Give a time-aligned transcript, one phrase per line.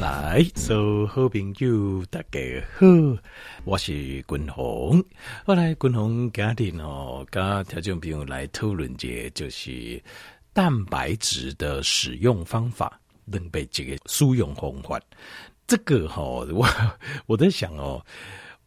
[0.00, 2.38] 来，所有好朋友大家
[2.78, 2.86] 好，
[3.64, 3.92] 我是
[4.22, 5.04] 君鸿。
[5.44, 10.02] 后来君鸿家庭哦，跟听众朋友来讨论一下，就是
[10.54, 14.98] 蛋白质的使用方法，能被这个输用方法。
[15.66, 16.66] 这个哈、哦，我
[17.26, 18.02] 我在想哦，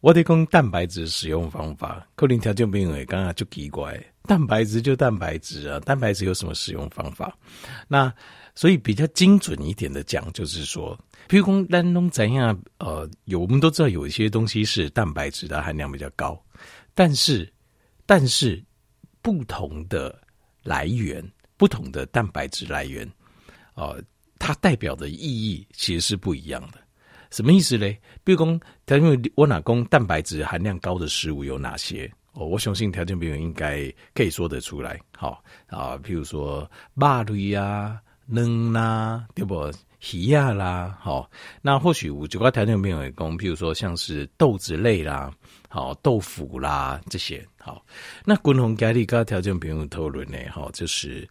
[0.02, 7.36] 我得讲蛋白质使用方法，可能听众朋友也刚刚就奇怪，蛋白质就蛋白质啊，蛋白质有什么使用方法？
[7.88, 8.14] 那
[8.54, 10.98] 所以比较精准一点的讲，就是说。
[11.28, 12.58] 譬如说，咱拢怎样？
[12.78, 16.40] 呃，有我们都知道，有一些东西是蛋白质的含量比较高，
[16.94, 17.50] 但是，
[18.04, 18.62] 但是
[19.22, 20.14] 不同的
[20.62, 23.10] 来源，不同的蛋白质来源，
[23.74, 24.02] 呃，
[24.38, 26.78] 它代表的意义其实是不一样的。
[27.30, 27.98] 什么意思嘞？
[28.22, 28.60] 比如说，
[28.96, 32.08] 因为我哪公蛋白质含量高的食物有哪些？
[32.34, 35.00] 哦，我相信条件朋友应该可以说得出来。
[35.16, 39.70] 好啊，譬如说肉类啊、卵啦，对不？
[40.06, 41.30] 皮呀啦，好，
[41.62, 45.32] 那或许我就刚才条件没有讲，譬如说像是豆子类啦，
[45.70, 47.82] 好，豆腐啦这些，好，
[48.22, 51.26] 那共同概率刚条件不用讨论呢，好，就是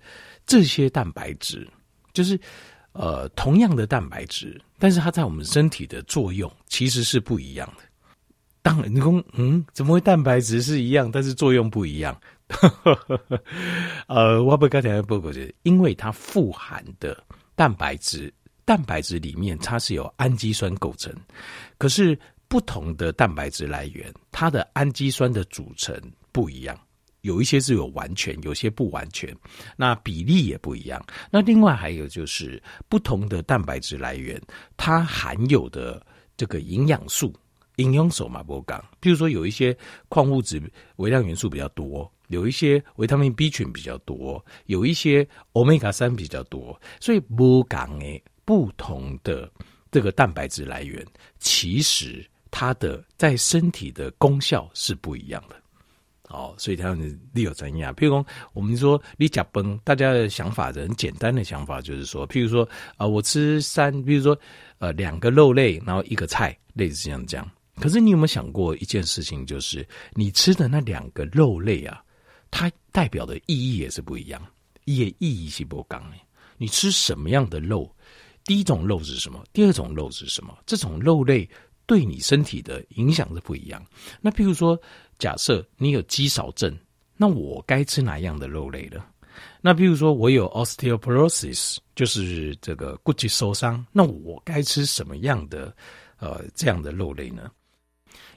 [0.47, 1.67] 这些蛋白质，
[2.13, 2.39] 就是
[2.93, 7.83] 呃同样的蛋白质，但是它在我们身体的作用其实是不一样的。
[8.63, 12.19] 当然，你说嗯，怎么会蛋白质是一样，但是作用不一样？
[14.07, 17.23] 呃，我不刚才报告就是，因为它富含的
[17.55, 18.33] 蛋白质。
[18.65, 21.13] 蛋白质里面它是由氨基酸构成，
[21.77, 25.93] 可是不同的蛋白质来源，它的氨基酸的组成
[26.31, 26.79] 不一样，
[27.23, 29.35] 有一些是有完全，有些不完全，
[29.75, 31.05] 那比例也不一样。
[31.29, 34.41] 那另外还有就是不同的蛋白质来源，
[34.77, 36.01] 它含有的
[36.37, 37.35] 这个营养素，
[37.75, 40.61] 营养素嘛不讲，譬如说有一些矿物质、
[40.95, 48.23] 微量元素比较多，有一些维他命 B 群比较多，有一些欧米伽三比较多，所以不讲诶。
[48.45, 49.49] 不同的
[49.89, 51.01] 这个蛋白质来源，
[51.39, 55.55] 其实它的在身体的功效是不一样的。
[56.27, 57.95] 哦，所以它们力有怎样？
[57.95, 62.67] 譬如说，我们说你甲崩，大家的想法很简单的想法就是说，譬如说
[62.97, 64.37] 啊、我吃三，比如说
[64.79, 67.49] 呃两个肉类，然后一个菜，类似这样这样。
[67.79, 72.03] 可是你有没有想过一件事情，就是你吃的那两个肉类啊，
[72.55, 74.39] 它代表的意义也是不一样，
[74.85, 76.17] 也意义是不一样的。
[76.57, 77.91] 你吃什么样的肉？
[78.43, 79.43] 第一种肉是什么？
[79.51, 80.55] 第二种肉是什么？
[80.63, 81.49] 这种肉类
[81.87, 83.83] 对你身体的影响是不一样。
[84.21, 84.79] 那譬如说，
[85.17, 86.77] 假设你有肌少症，
[87.17, 89.03] 那我该吃哪样的肉类呢？
[89.59, 95.75] 那譬如说我有 osteoporosis，就是这个骨质疏松，那我该吃什么样的
[96.19, 97.49] 呃这样的肉类呢？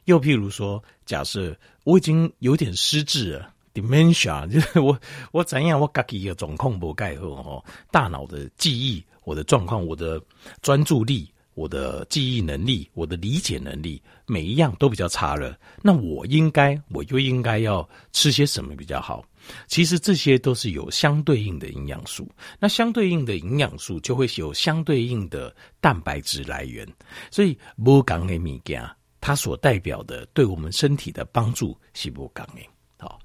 [0.07, 1.55] 又譬如说，假设
[1.85, 4.99] 我已经有点失智了，dementia， 就是我
[5.33, 9.05] 我怎样我自己的状况不盖好哦，大脑的记忆。
[9.25, 10.23] 我的状况，我的
[10.63, 15.59] 专注力，我的记忆能力，我的理解能力，每一样都比较差了。
[15.83, 19.25] 那我应该，我就应该要吃些什么比较好？
[19.67, 22.31] 其实这些都是有相对应的营养素。
[22.61, 26.87] 那相对应的营养素就会有相对应的蛋白质来源。
[27.33, 28.89] 所以，不同的物件，
[29.21, 32.76] 它所代表的对我们身体的帮助是不同的。
[32.99, 33.19] 好，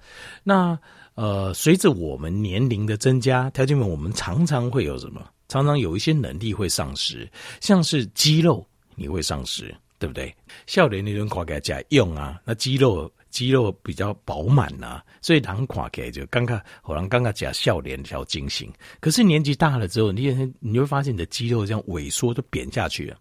[0.44, 0.78] 那
[1.16, 5.26] 呃，随着我们年龄的增加，条件们，我们常常会有什么？
[5.48, 8.66] 常常有一些能力会丧失，像是肌肉
[8.96, 10.34] 你会丧失，对不对？
[10.68, 18.68] 笑脸那种看起来加用啊，那肌肉肌肉比较饱满呐、所以人垮开就刚刚好像刚刚加少年比较精神。
[19.00, 23.18] 可是年纪大了之后，你你会发现你的肌肉这样萎缩，都扁下去了。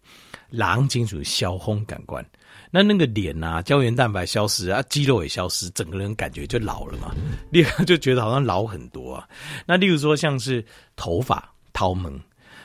[0.50, 2.24] 狼金属消烘感官，
[2.70, 7.14] 那那个脸啊，胶原蛋白消失啊，肌肉也消失，整个人感觉就老了嘛，
[7.50, 9.28] 立刻就觉得好像老很多啊。
[9.66, 10.64] 那例如说像是
[10.96, 11.52] 头发。
[11.72, 12.10] 头毛，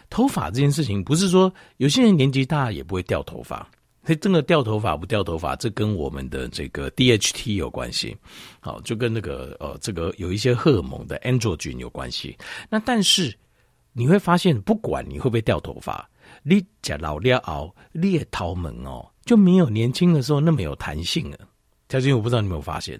[0.09, 3.59] 头发这件事情不是说有些人年纪大也不会掉头发，
[4.03, 8.17] 所以真的掉头发不掉头发，这跟我们的这个 DHT 有关系，
[8.59, 12.35] 好，就跟那个呃这个有一些荷尔蒙的 androgen 有关系。
[12.67, 13.33] 那但是
[13.93, 16.09] 你会发现，不管你会不会掉头发，
[16.43, 21.39] 你假老了熬你也头毛哦，就没有年轻的时候那么有弹性了。
[21.87, 22.99] 条件我不知道你有没有发现，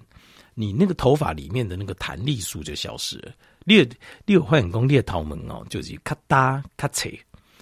[0.54, 3.32] 你那个头发里面的那个弹力素就消失了。
[3.64, 3.84] 你有
[4.26, 7.20] 你有发现讲你的头毛哦，就是咔哒咔脆，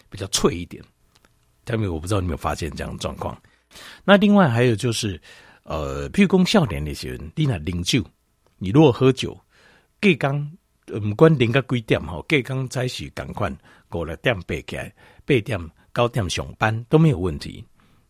[0.10, 0.84] 比较脆一点。
[1.66, 3.40] 下面我不知道你有没有发现这样的状况。
[4.04, 5.20] 那另外还有就是，
[5.64, 8.04] 呃，譬如讲少年那些人，你那饮酒，
[8.58, 9.38] 你如果喝酒，
[10.02, 10.52] 隔刚
[10.86, 13.50] 不管零个几点哈，隔刚在时赶快
[13.88, 14.94] 过来点背起来，
[15.26, 17.66] 八点九点上班都没有问题。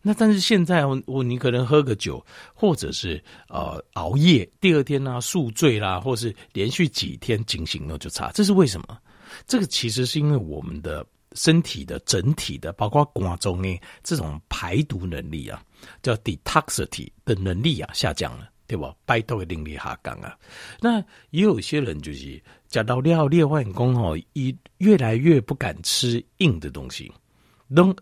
[0.06, 2.22] 那但是现在我你可能喝个酒，
[2.52, 8.98] 或者是呃熬夜，第二天呢、啊、宿醉啦，或是连续几天警醒了就差，这是为什么？
[9.46, 15.64] 这个其实是因为我们的身体的整体的，包括肝脏呢这种排毒能力啊，
[16.02, 18.94] 叫 detoxity 的能力啊下降了，对吧？
[19.06, 20.36] 排毒的能力下降啊。
[20.80, 20.98] 那
[21.30, 27.10] 也有些人就是讲到料列万公哦，一越来越不敢吃硬的东西，
[27.74, 27.96] 都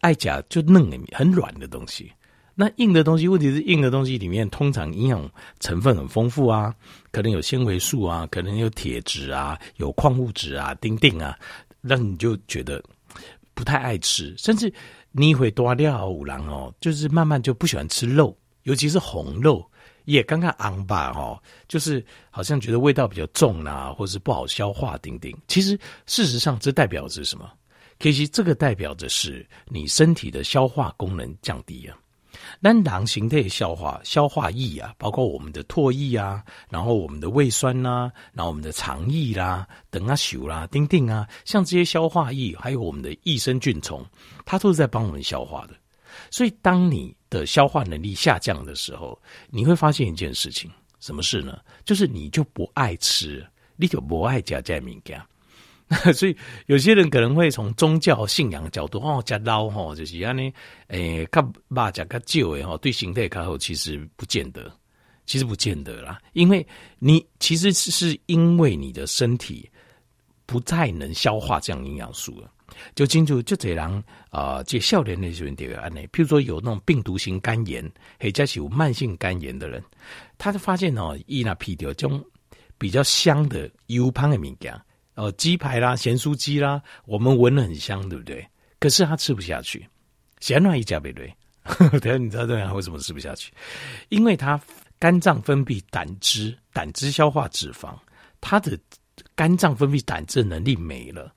[0.00, 2.10] 爱甲就嫩的很软的东西。
[2.54, 5.30] 那硬的东西，问题是硬的东西里面通常营养
[5.60, 6.74] 成分很丰富啊，
[7.10, 11.38] 可能有纤维素啊，可能有铁质啊，有矿物质啊，丁丁啊，
[11.80, 12.82] 让你就觉得
[13.54, 14.70] 不太爱吃，甚至
[15.10, 19.64] 你会多掉五郎哦，就是慢慢就不喜欢吃肉，尤其是红肉，
[20.04, 25.34] 也刚刚昂吧哦，就是好像觉得味道比较重啊，或是不好消化，丁丁。
[25.48, 27.50] 其实事实上，这代表是什么？
[28.00, 31.96] 其实这个代表的是你身体的消化功能降低啊。
[32.58, 44.02] 那囊形态消化消化液啊，包括我们的唾液啊，然后我们的胃酸呐、啊，然后我们的肠液啦，等啊、咻啦、丁丁啊，像这些消化液，还有我们的益生菌虫，
[44.46, 45.74] 它都是在帮我们消化的。
[46.30, 49.20] 所以，当你的消化能力下降的时候，
[49.50, 51.58] 你会发现一件事情，什么事呢？
[51.84, 55.24] 就是你就不爱吃，你就不爱加加敏感。
[56.14, 60.52] 所以有些人可能会从宗教信仰角度哦，加捞吼，就是安尼，
[60.86, 64.72] 诶，较肉食较少诶吼，对形态较好，其实不见得，
[65.26, 66.64] 其实不见得啦，因为
[67.00, 69.68] 你其实是因为你的身体
[70.46, 72.48] 不太能消化这样营养素了，
[72.94, 74.00] 就清楚就这样
[74.30, 77.82] 啊，这笑脸那些人点安尼，譬如说有那种病毒性肝炎，
[78.20, 79.82] 或者是有慢性肝炎的人，
[80.38, 82.24] 他就发现哦，伊那皮掉这种
[82.78, 84.72] 比较香的油胖的物件。
[85.20, 88.42] 哦，鸡排啦，咸酥鸡啦，我们闻了很香，对不对？
[88.78, 89.86] 可是他吃不下去，
[90.40, 91.30] 咸软一加倍对。
[92.00, 93.52] 等下你知道这样为什么吃不下去？
[94.08, 94.58] 因为他
[94.98, 97.94] 肝脏分泌胆汁，胆汁消化脂肪，
[98.40, 98.78] 他的
[99.34, 101.30] 肝脏分泌胆汁的能力没了，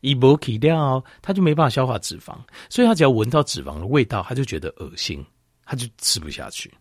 [0.00, 2.38] 一波起掉，他就没办法消化脂肪，
[2.70, 5.26] 所以他只要闻到脂肪的味道，他就觉得恶心，
[5.66, 6.72] 他就吃不下去。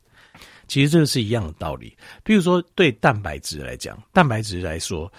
[0.67, 1.97] 其实这个是一样的道理。
[2.23, 5.11] 比如说，对蛋白质来讲，蛋白质来说。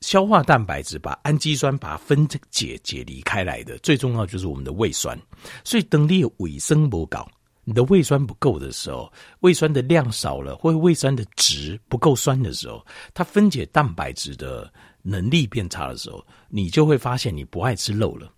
[0.00, 5.18] 消化蛋白质，把氨基酸把它分解解离开来的，最重要就是我们的胃酸。
[5.64, 7.28] 所以，当你有胃酸不够，
[7.64, 14.72] 你的胃酸不够的时候，胃酸的量少了，或者胃酸的值不够酸的时候，它分解蛋白质的
[15.02, 18.32] 能力变差的时候，你就会发现你不爱吃肉了。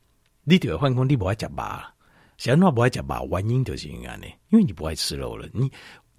[0.45, 1.53] 你得换工，你不爱吃肉，
[2.39, 5.71] 想要不爱吃肉，原因就是因为呢，因为你不爱吃肉了，你。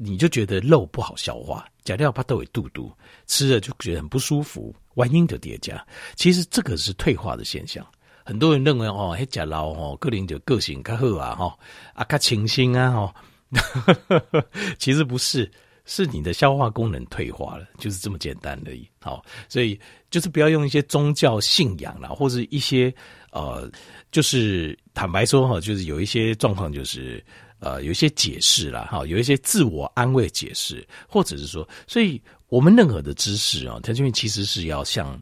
[0.03, 2.91] 你就觉得肉不好消化，假料怕都会肚肚，
[3.27, 5.85] 吃了就觉得很不舒服，原因就叠加。
[6.15, 7.85] 其实这个是退化的现象。
[8.23, 11.57] 很多人认为哦，嘿，假老哦，个人就个性较好啊，哈
[11.93, 13.15] 啊，较清新啊，哈。
[14.77, 15.51] 其实不是，
[15.85, 18.87] 是你的消化功能退化了，就是这么简单而已。
[18.99, 19.79] 好，所以
[20.09, 22.93] 就是不要用一些宗教信仰啦，或者一些
[23.31, 23.69] 呃，
[24.11, 27.23] 就是坦白说哈，就是有一些状况就是。
[27.63, 32.19] 呃，有一些解释啦，哈，有一些自我安慰解释，或者是说，所以
[32.51, 35.17] 我们任何的知识啊，它这边其实是要像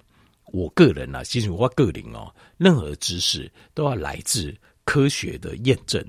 [0.48, 4.52] 我个人啊，其实我个人哦，任何知识都要来自
[4.84, 6.04] 科学的验证，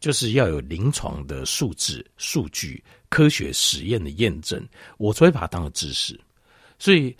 [0.00, 4.60] 就是要有临床的数字、数据、科学实验的验证，
[4.98, 6.20] 我才会把它当做知识。
[6.80, 7.16] 所以，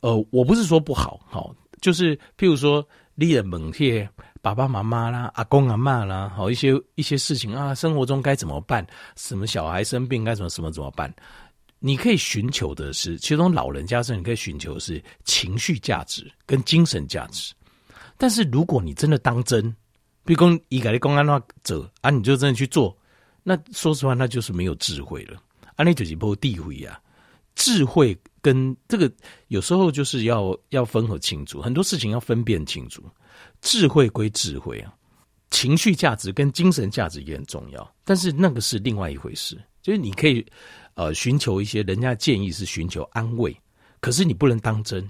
[0.00, 4.06] 呃，我不是说不好，好，就是譬如说，你的猛些。
[4.42, 8.84] 爸爸妈妈啦，阿公阿嬷啦，好一些一些事情啊，生活中该怎么办？
[9.14, 11.14] 什么小孩生病该怎么什么怎么办？
[11.84, 17.52] 你可以寻求的是，其中老人家是你可以寻求的是情绪价值跟精神价值。
[18.16, 19.68] 但是如果你真的当真，
[20.24, 22.96] 比如说一个公安的话者啊，你就真的去做，
[23.42, 25.42] 那说实话，那就是没有智慧了。
[25.74, 27.00] 啊，那就是不地位啊，
[27.56, 29.10] 智慧跟这个
[29.48, 33.02] 有时候就是要要分合清楚，很多事情要分辨清楚。
[33.60, 34.94] 智慧归智慧啊，
[35.50, 39.60] 情绪价值跟精神价值也很重要，但是那个是另外一回事。
[39.82, 40.46] 就是你可以
[40.94, 43.56] 呃寻求一些人家建议是寻求安慰，
[44.00, 45.08] 可是你不能当真。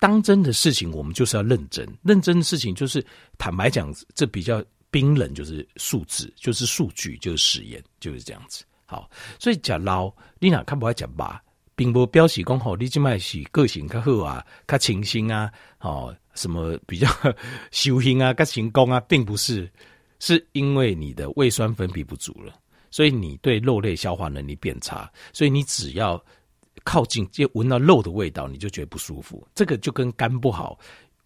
[0.00, 3.04] 当真的事情我们就是要认真，认真的事情就是
[3.36, 8.64] 坦白讲，这比较冰冷，就是数字，就是数据，就是实验，就是这样子。
[8.86, 11.42] 好，所以讲老你哪看不爱讲吧，
[11.74, 16.16] 并不表示讲吼，你这卖是个性较好啊，较清新啊，哦。
[16.34, 17.08] 什么比较
[17.72, 19.68] 修行啊、较成功啊，并不是，
[20.20, 22.54] 是因为你的胃酸分泌不足了，
[22.90, 26.22] 所以你对肉类消化能力变差，所以你只要
[26.84, 29.46] 靠近就闻到肉的味道，你就觉得不舒服。
[29.54, 30.78] 这个就跟肝不好，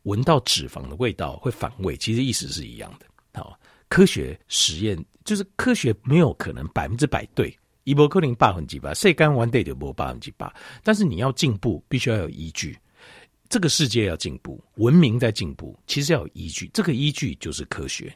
[0.02, 3.07] 闻到脂肪的味道会反胃，其实意思是一样的。
[3.40, 10.52] 好，科学实验就是科学没有可能百分之百对，一波克林百分之百，晒干完对就波八分之百，
[10.83, 12.76] 但是你要进步，必须要有依据。
[13.49, 18.11] 这个世界要进步，文明在进步，其实要有依据，这个依据就是科学。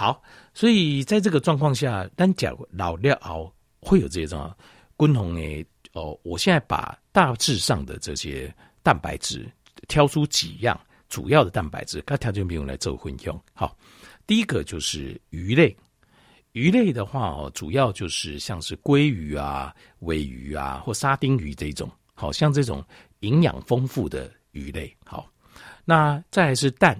[0.00, 0.22] 好，
[0.54, 3.52] 所以在这个状况下，单讲老料熬
[3.82, 4.56] 会有这些状况。
[4.96, 8.50] 共同诶，哦，我现在把大致上的这些
[8.82, 9.46] 蛋白质
[9.88, 10.80] 挑出几样
[11.10, 13.38] 主要的蛋白质，它条件比用来做混用。
[13.52, 13.76] 好，
[14.26, 15.76] 第一个就是鱼类，
[16.52, 22.82] 鱼类的话哦，主要就是像是鲑鱼啊、尾鱼啊或沙丁鱼这种，好像这种
[23.18, 24.96] 营养丰富的鱼类。
[25.04, 25.30] 好，
[25.84, 26.98] 那再来是蛋，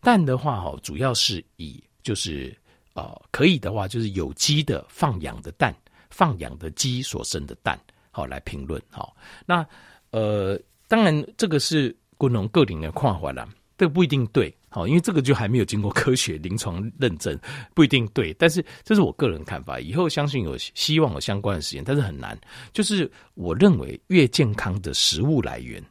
[0.00, 2.56] 蛋的话哦，主要是以就是
[2.94, 5.74] 呃，可以的话就是有机的放养的蛋。
[6.10, 7.78] 放养的鸡所生的蛋，
[8.10, 8.82] 好来评论。
[8.88, 9.14] 好，
[9.44, 9.64] 那
[10.10, 14.52] 呃，当然这个是归农个人的看法啦，这个不一定对。
[14.70, 17.38] 好，因为这个就还没有经过科学临床认证，
[17.74, 18.34] 不一定对。
[18.34, 22.36] 但是这是我个人看法，以后相信有希望有相关的实验，但是很难。
[22.72, 25.84] 就是我认为越健康的食物来源，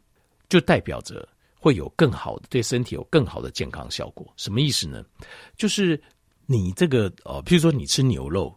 [0.49, 1.25] 就代表着
[1.59, 4.25] 会有更好的对身体有更好的健康效果。
[4.37, 5.03] 什么意思呢？
[5.55, 6.01] 就是
[6.45, 8.55] 你这个呃，譬如说你吃牛肉。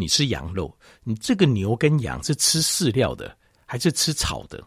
[0.00, 3.36] 你吃羊肉，你这个牛跟羊是吃饲料的
[3.66, 4.62] 还是吃草的？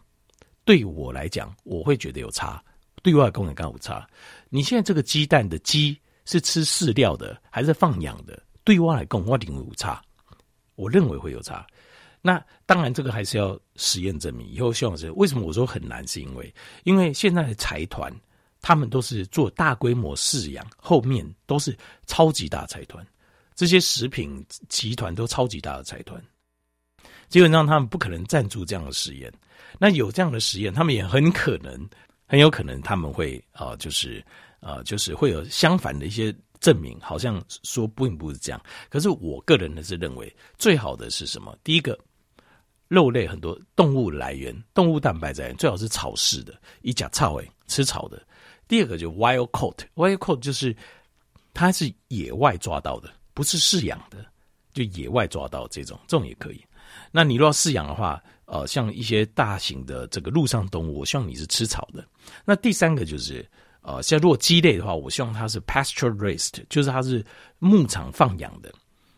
[0.62, 2.62] 对我来讲，我会觉得有差。
[3.02, 4.06] 对外公也刚有差。
[4.50, 8.42] 你现在这个鸡蛋的鸡是吃饲料的还是放养的？
[8.62, 10.02] 对外来公我定有差。
[10.74, 11.66] 我认为会有差。
[12.22, 14.48] 那当然，这个还是要实验证明。
[14.48, 18.10] 以后希望是为什么我说很难，是因为因为现在的财团
[18.60, 21.76] 他们都是做大规模饲养，后面都是
[22.06, 23.04] 超级大财团。
[23.54, 26.20] 这些食品集团都超级大的财团，
[27.28, 29.30] 基本上他们不可能赞助这样的实验。
[29.78, 31.88] 那有这样的实验，他们也很可能，
[32.26, 34.24] 很有可能他们会啊、就是
[34.60, 38.62] 啊、就是会有相反的一些证明，好像说并不是这样。
[38.88, 41.56] 可是我个人呢是认为，最好的是什么？
[41.62, 41.98] 第一个，
[42.92, 48.22] 肉类很多动物来源，动物蛋白质最好是草饲的，以甲草诶吃草的。
[48.68, 50.76] 第二个就 wild caught，wild caught 就是
[51.54, 53.10] 它是野外抓到的。
[53.32, 54.18] 不是饲养的，
[54.74, 56.62] 就野外抓到这种，这种也可以。
[57.10, 62.06] 那你如果要饲养的话，呃，像一些大型的这个陆上动物，我希望你是吃草的。
[62.44, 63.48] 那第三个就是，
[63.80, 67.24] 呃，像如果鸡类的话，我希望它是 pasture raised，就是它是
[67.58, 68.70] 牧场放养的，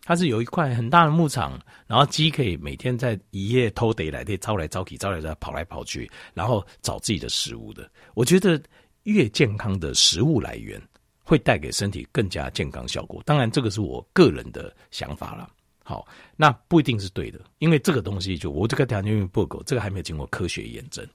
[0.04, 7.90] 它是有一块很大的牧场，然后鸡可以每天在一夜偷得来，得招来招去，招来招跑来跑去，然后找自己的食物的。
[8.12, 8.62] 我觉得
[9.04, 10.80] 越健康的食物来源，
[11.22, 15.50] 会带给身体更加健康效果，当然这个是我个人的想法了。
[15.82, 16.06] 好，
[16.36, 21.06] 那不一定是对的，因为这个东西就我这个条件不够，这个还没有经过科学验证。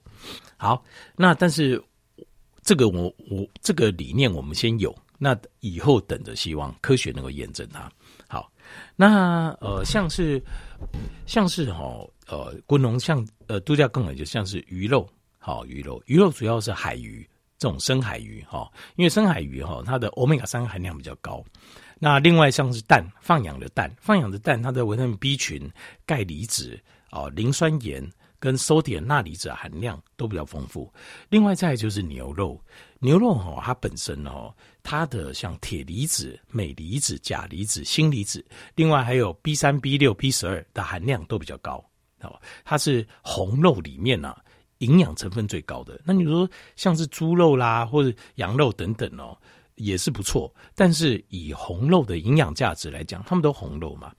[0.56, 0.84] 好，
[1.16, 1.80] 那但是
[2.62, 7.90] 这个我我这个理念我们先有，那以后等着希望科学能够验证它。
[8.96, 10.42] 那呃像是
[11.26, 15.08] 像是哈呃国农像呃度假更好，就像是鱼肉，
[15.38, 17.28] 好鱼肉鱼肉主要是海鱼。
[17.58, 21.44] 这种深海鱼哈，因为深海鱼哈，它的欧米伽三含量比较高。
[21.98, 25.70] 那另外像是蛋，放养的蛋，放养的蛋，它的维生素 B 群、
[26.06, 28.02] 钙离子啊、磷酸盐
[28.38, 30.90] 跟 sodium 钠离子含量都比较丰富。
[31.28, 32.58] 另外再就是牛肉，
[33.00, 38.44] 牛肉哈，它本身哦，它的像铁离子、镁离子、钾离子、锌离子，
[38.76, 41.84] 另外还有 B 三、B 六、B 十二的含量都比较高。
[42.20, 44.44] 哦，它是红肉里面呢、啊。
[44.80, 49.36] 营养成分最高的，那你说像是猪肉啦，或者羊肉等等哦，
[49.74, 50.50] 也是不错。
[50.74, 54.10] 但是以红肉的营养价值来讲，他们都红肉嘛，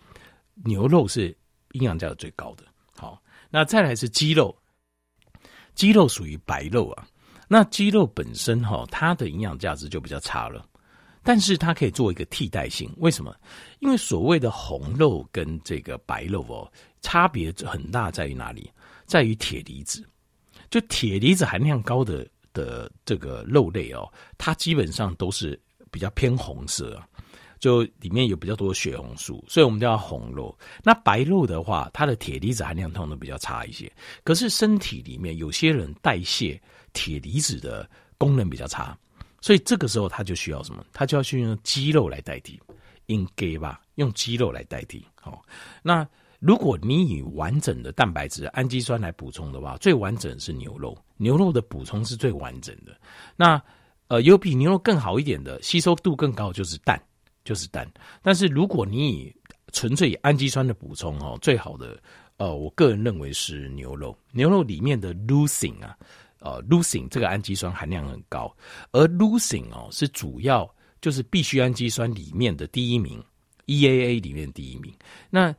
[0.64, 1.36] 牛肉是
[1.72, 2.64] 营养价值最高的。
[2.96, 3.20] 好，
[3.50, 4.56] 那再来是鸡肉，
[5.74, 7.08] 鸡肉属于白肉啊。
[7.54, 10.66] 那鸡肉本身哈，它的营养价值就比较差了，
[11.22, 12.90] 但是它可以做一个替代性。
[12.96, 13.36] 为什么？
[13.80, 18.72] 因为所谓的红肉跟这个白肉哦，差别很大，在于哪里？
[19.06, 20.02] 在于铁离子。
[20.70, 27.06] 就铁离子含量高的的这个肉类哦，它基本上都是比较偏红色啊，
[27.60, 30.58] 就里面有比较多血红素，所以我们叫红肉。
[30.84, 33.92] 那白肉的话，它的铁离子含量通常都比较差一些。
[34.24, 36.58] 可是身体里面有些人代谢
[36.94, 38.98] 铁离子的功能比较差，
[39.42, 40.86] 所以这个时候它就需要什么？
[40.94, 42.60] 它就要去用肌肉来代替，
[43.08, 43.82] 应该吧？
[43.96, 45.06] 用肌肉来代替。
[45.16, 45.44] 好，
[45.82, 46.08] 那。
[46.42, 50.98] 如果你以完整的蛋白质、氨基酸来补充的话，最完整是牛肉。
[51.18, 53.00] 牛肉的补充是最完整的。
[53.36, 53.62] 那
[54.08, 57.00] 呃，有比牛肉更好一点的，吸收度更高就是蛋，
[57.46, 57.88] 就是蛋。
[58.24, 59.36] 但是如果你以
[59.72, 61.96] 纯粹以氨基酸的补充哦，最好的
[62.38, 64.18] 呃，我个人认为是牛肉。
[64.32, 65.96] 牛肉里面的 leucine 啊，
[66.42, 68.54] 呃，leucine 这个氨基酸含量很高，
[68.92, 70.70] 而 leucine 哦是主要
[71.00, 73.24] 就是必需氨基酸里面的第一名
[73.68, 74.92] ，EAA 里面第一名。
[75.30, 75.56] 那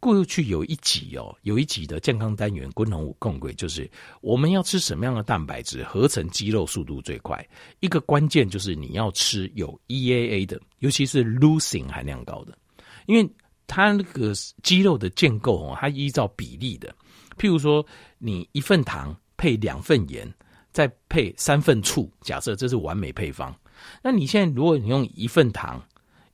[0.00, 7.42] 过去有一集哦，有一集的健康单元，滚龙共轨就是我们要吃什么样的蛋白质，合成肌肉速度最快。
[7.80, 12.58] 一个关键就是你要吃有 EAA 的，尤其是 Leucine 含量高的，
[13.06, 13.26] 因为
[13.66, 16.94] 它那个肌肉的建构哦，它依照比例的。
[17.38, 17.84] 譬如说，
[18.18, 20.32] 你一份糖配两份盐，
[20.72, 23.54] 再配三份醋，假设这是完美配方。
[24.02, 25.82] 那你现在如果你用一份糖，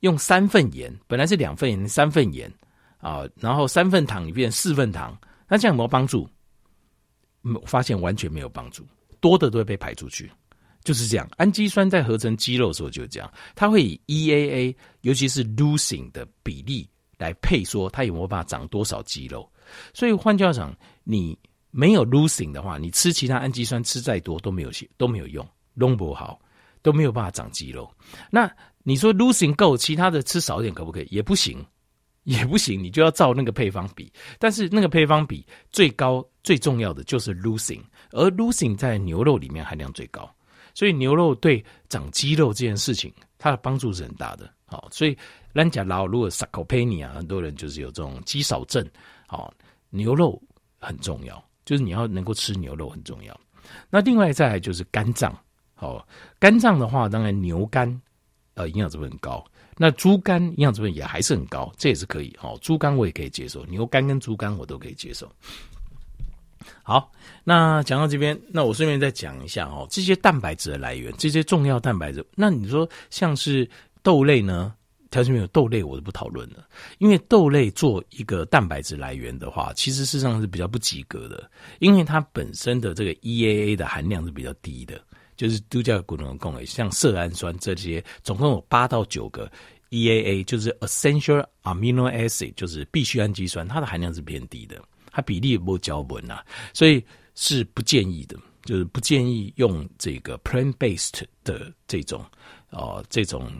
[0.01, 2.51] 用三份盐，本来是两份盐，三份盐
[2.99, 5.17] 啊，然后三份糖你变四份糖，
[5.47, 6.29] 那这样有没有帮助？
[7.41, 8.85] 我发现完全没有帮助，
[9.19, 10.31] 多的都会被排出去，
[10.83, 11.27] 就是这样。
[11.37, 19.51] 氨基酸在合成肌肉的时候就是这样，它会以 EAA，尤其是 Leucine 的比例来配，说它有没有办法长多少肌肉。
[19.93, 21.37] 所以换句话讲，你
[21.71, 26.39] 没有 Leucine 的话，你吃其他氨基酸吃再多都没有都没有用，弄不好
[26.81, 27.89] 都没有办法长肌肉。
[28.29, 28.49] 那
[28.83, 31.07] 你说 Leucine 够，其他的吃少一点可不可以？
[31.09, 31.65] 也不行，
[32.23, 32.83] 也不行。
[32.83, 40.29] 你就要照那个配方比，但是那个配方比最高最重要的就是 Leucine，而 Leucine 在牛肉里面含量最高，
[40.73, 44.51] 所以牛肉对长肌肉这件事情，它的帮助是很大的。
[44.65, 45.17] 好，所以
[45.53, 48.85] 咱讲老如果 Sarcopenia，很多人就是有这种肌少症。
[49.27, 49.53] 好，
[49.89, 50.41] 牛肉
[50.79, 53.39] 很重要，就是你要能够吃牛肉很重要。
[53.89, 55.37] 那另外再来就是肝脏，
[55.75, 56.05] 好，
[56.39, 58.01] 肝脏的话，当然牛肝。
[58.55, 59.41] 呃，营养成分很高。
[59.77, 62.37] 那猪肝营养成分也还是很高，这也是可以。
[62.41, 65.31] 哦，猪肝我也可以接受，牛肝跟猪肝我都可以接受。
[66.83, 67.09] 好，
[67.45, 72.23] 那讲到这边，那我顺便再讲一下哦，这些蛋白质的来源，这些重要蛋白质。
[72.35, 73.67] 那你说像是
[74.03, 74.75] 豆类呢？
[75.11, 76.67] 条件没有豆类，我就不讨论了。
[76.97, 84.99] 因为豆类做一个蛋白质来源的话，其实事实上是比较不及格的，因为它本身的这个 EAA 的含量是比较低的。
[85.37, 89.51] 就是都叫骨能共诶，像色氨酸这些，总共有八到九个
[89.89, 97.03] EAA，就是 essential amino acid，就是必需氨基酸，它的含量是偏低的，它比例也不较稳啊，所以
[97.33, 102.23] 是不建议的，就是不建议用这个 plant-based 的这种
[102.69, 103.51] 哦、呃，这种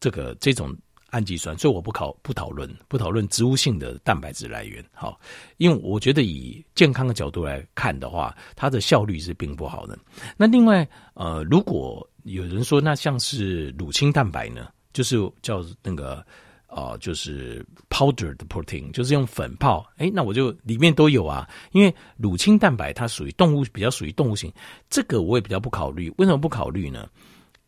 [0.00, 0.76] 这个这种。
[1.10, 5.18] 氨基酸，所以我不考不讨论不讨论植物性的蛋白质来源，好，
[5.56, 9.98] 因为我觉得以健康的角度来看的话，它的效率是并不好的。
[10.36, 16.24] 那另外，呃，如果有人说那像是乳清蛋白呢，就是叫那个
[16.66, 21.48] 呃，就是 powder 的 protein，就是用粉泡，诶，那我就里面都有啊。
[21.72, 24.52] 因为乳清蛋白它属于动物，比较属于动物性，
[24.90, 26.12] 这个我也比较不考虑。
[26.18, 27.08] 为什么不考虑呢？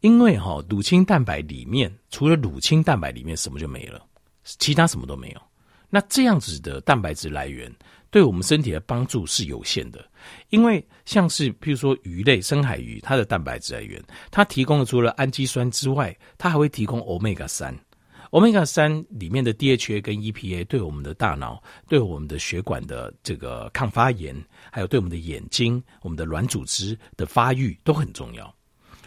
[0.01, 4.03] 因为哈，乳清蛋白里面除了乳清蛋白里面什么就没了，
[4.45, 5.41] 其他什么都没有。
[5.89, 7.71] 那这样子的蛋白质来源
[8.11, 10.05] 对我们身体的帮助是有限的。
[10.51, 17.77] 因为像是譬如说鱼类、深海鱼，它的蛋白质来源，它提供的除了氨基酸之外，它还会提供欧米伽三。
[18.31, 24.35] 欧米伽三里面的 DHA 跟 EPA 对我们的大脑、对我们的血管的这个抗发炎，
[24.71, 28.55] 还有对我们的眼睛、我们的软组织的发育都很重要。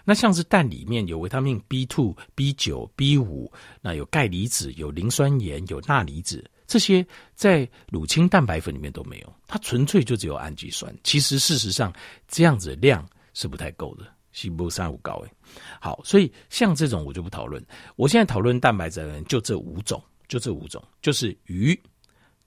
[0.03, 10.93] 那像是蛋里面有维他命 B two、B 九、B 五，那有钙离子、有磷酸盐、有钠离子，这些在乳清蛋白粉里面都没有，它纯粹就只有氨基酸。
[11.03, 11.93] 其实事实上
[12.27, 15.31] 这样子的量是不太够的，是不三五高诶。
[15.79, 17.65] 好，所以像这种我就不讨论。
[17.95, 21.79] 我现在讨论蛋白质的人就这五种，就这五种，就是鱼、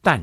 [0.03, 0.23] 蛋、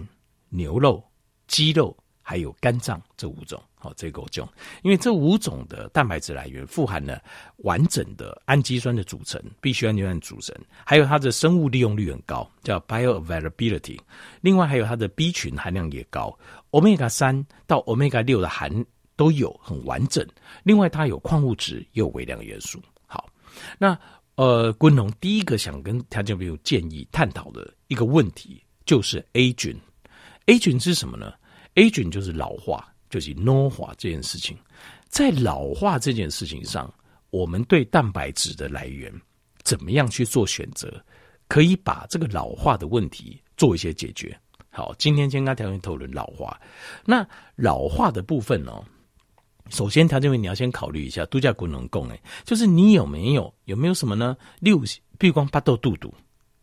[0.50, 1.04] 牛肉、
[1.48, 1.96] 鸡肉。
[2.26, 4.48] 还有肝脏这五种，好，这个够用，
[4.82, 7.22] 因为这五种的蛋白质来源富含了
[7.58, 14.00] 完整的氨基酸的组成，必需氨基酸组成，还有它的生物利用率很高，叫 bioavailability。
[14.40, 16.34] 另外还有它的 B 群含量也高
[16.72, 18.72] ，omega 三到 omega 六的含
[19.18, 20.26] 都有很完整。
[20.64, 22.82] 另外它有矿物质，也有微量元素。
[23.06, 23.28] 好，
[23.78, 24.00] 那
[24.36, 29.78] 呃，昆农第一个想跟条件朋友建议探讨的一个问题就是 A 菌
[30.46, 31.34] ，A 菌是什么呢
[31.76, 34.58] ？A 菌就是老化，就是老化这件事情，
[35.08, 36.92] 在老化这件事情上，
[37.30, 39.14] 我们对蛋白质的来源
[39.62, 40.92] 怎么样去做选择，
[41.48, 44.36] 可以把这个老化的问题做一些解决。
[44.72, 46.60] 好，今天先跟条件讨论老化。
[47.06, 47.24] 那
[47.56, 48.84] 老化的部分呢、哦，
[49.70, 54.36] 首先条件为你要先考虑一下度假功能供诶，就是你有没有有没有什么呢？
[54.60, 54.82] 六
[55.20, 56.12] 避光巴豆肚肚，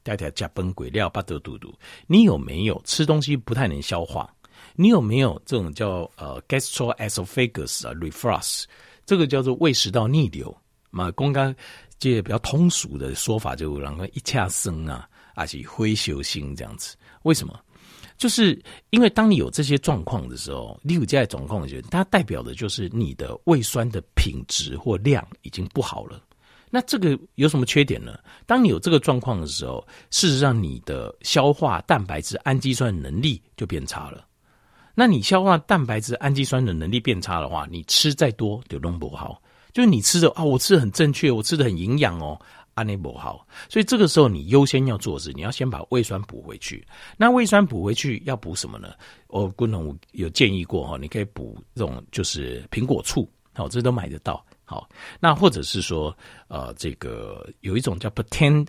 [0.02, 1.72] 大家加崩鬼料巴豆肚肚，
[2.08, 4.28] 你有没有吃东西不太能消化？
[4.74, 8.64] 你有没有这种叫呃 gastroesophagus 啊 reflux，
[9.04, 10.56] 这个叫做胃食道逆流
[10.90, 11.10] 嘛？
[11.12, 11.54] 刚刚
[11.98, 16.96] 这比较通俗的说法，就让它一恰生啊，而且灰球星这样子。
[17.22, 17.58] 为什么？
[18.16, 26.22] 就是因为当你有这些状况的时候，你有这些状况的时候，它代表的就是你的胃酸的品质或量已经不好了。
[26.70, 28.18] 那这个有什么缺点呢？
[28.46, 34.24] 当你有这个状况的时候，事实上你的消化蛋白质、氨基酸能力就变差了。
[35.00, 39.40] 那你消化蛋白质、氨基酸的能力变差的话，你吃再多就弄不好。
[39.72, 42.38] 就是你吃的啊，我吃的很正确，我吃的很营养哦，
[42.74, 43.46] 安内不好。
[43.70, 46.86] 所以这个时候你优先要做的是，你要先把胃酸补回去。
[47.16, 48.90] 那胃酸补回去要补什么呢？
[49.28, 54.44] 我滚龙有建议过哈，你可以补这种就是苹果醋，好，这都买得到。
[54.66, 54.86] 好，
[55.18, 56.14] 那或者是说，
[56.48, 58.66] 呃，这个有一种叫 potent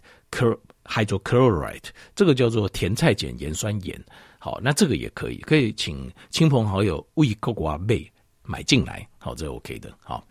[0.86, 4.02] hydrochloride，这个叫做甜菜碱盐酸盐。
[4.44, 8.04] 好，那这个也可以，可以请亲朋好友为各国买
[8.42, 9.96] 买进来，好，这 OK 的。
[10.02, 10.28] 好，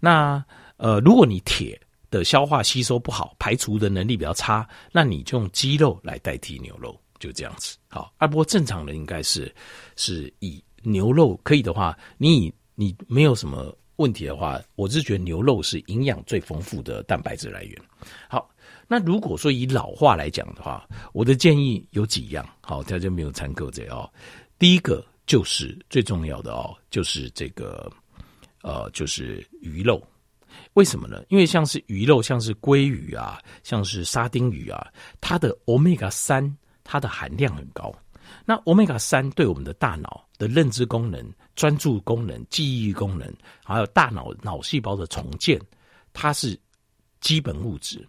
[0.00, 0.42] 那
[0.78, 1.78] 呃，如果你铁
[2.10, 7.76] 的消化吸收不好，排除的能力比较差，那你就用鸡肉来代替牛肉，就这样子。
[7.90, 9.54] 好，啊，不过正常的应该是
[9.94, 17.78] 是以牛肉可以的话，你你没有什么问题的话，我是觉得牛肉是营养最丰富的蛋白质来源。
[18.26, 18.49] 好。
[18.92, 24.12] 那如果说以老化来讲的话，我的建议有几样，好，大家没有参考这哦。
[24.58, 27.88] 第一个就是最重要的哦，就是这个
[28.62, 30.02] 呃，就是鱼肉。
[30.72, 31.22] 为什么呢？
[31.28, 34.84] 因为像是鱼肉，像是鲑鱼啊，像是沙丁鱼啊，
[35.20, 37.94] 它的欧米伽三，它的含量很高。
[38.44, 41.24] 那欧米伽三对我们的大脑的认知功能、
[41.54, 43.32] 专注功能、记忆功能，
[43.64, 45.60] 还有大脑脑细胞的重建，
[46.12, 46.58] 它是
[47.20, 48.04] 基本物质。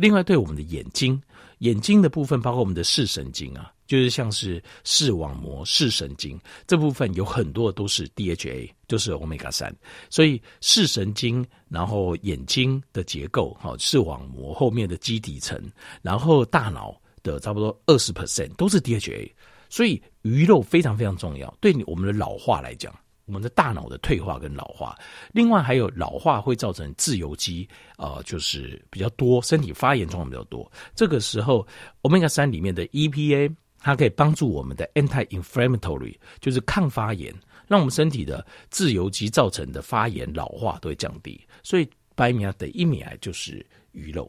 [0.00, 1.20] 另外，对我们的眼睛，
[1.58, 9.70] 眼睛的部分包括我们的视神经啊，就是像是视网膜、视神经这部分有很多都是 DHA，就是 Omega 三。
[10.08, 15.60] 所以视神经，然后眼睛的结构，好，视网膜后面的基底层，
[16.00, 19.30] 然后大脑的差不多二十 percent 都是 DHA。
[19.68, 22.90] 所以鱼肉非常非常重要，对你我们的老化来讲。
[23.30, 24.98] 我们的大脑的退化跟老化，
[25.30, 27.66] 另外还有老化会造成自由基，
[27.96, 30.68] 呃，就是比较多，身体发炎状况比较多。
[30.96, 31.64] 这个时候
[32.02, 37.32] ，Omega 三里面的 EPA，它可以帮助我们的 anti-inflammatory，就是抗发炎，
[37.68, 41.40] 让我们身体的自由基造成的发炎老化都会降低。
[41.62, 44.28] 所以排名第一名就是鱼肉，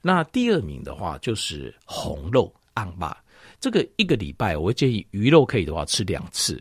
[0.00, 3.22] 那第二名的话就是红肉昂巴。
[3.60, 6.58] 这个一个礼拜我会建议鱼肉可以的话吃两次。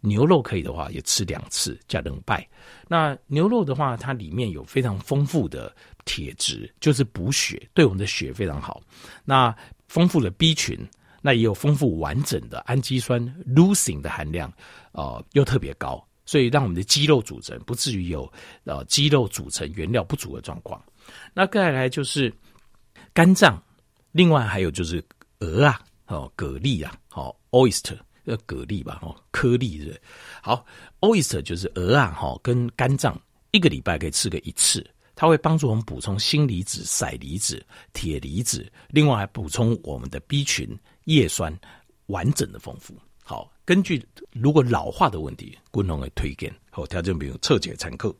[0.00, 2.46] 牛肉可以的话，也吃两次加冷拜。
[2.88, 8.80] 那牛肉的话，它里面有非常丰富的铁质，就是补血，对我们的血非常好。
[9.24, 9.54] 那
[9.88, 10.78] 丰富的 B 群，
[11.20, 14.52] 那也有丰富完整的氨基酸 leucine 的含量，
[14.92, 18.30] 呃，又特别高，所以让我们的肌肉组成不至于有
[18.64, 20.82] 呃肌肉组成原料不足的状况。
[21.34, 22.32] 那再来就是
[23.12, 23.62] 肝脏，
[24.12, 25.04] 另外还有就是
[25.40, 27.98] 鹅啊，哦，蛤蜊啊，好 oyster。
[28.30, 30.00] 要蛤蜊吧，哦，颗粒是
[30.42, 30.64] 好
[31.00, 41.54] ，oyster 就是鹅啊，哈，跟肝脏一个礼拜可以吃个一次，它会帮助我们补充锌离子、硒离子、铁离子，另外还补充我们的 B 群、叶酸，
[42.06, 42.94] 完整的丰富。
[43.22, 48.14] 好，根据如果老化的问题，滚龙会推荐好条件，比如彻解参考。